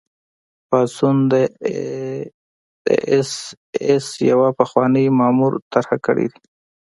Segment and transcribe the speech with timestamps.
[0.69, 1.33] پاڅون د
[3.09, 3.31] اېس
[3.85, 6.43] ایس یوه پخواني مامور طرح کړی دی